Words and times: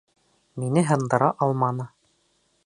Мине 0.63 0.83
һындыра 0.91 1.29
алманы. 1.49 1.87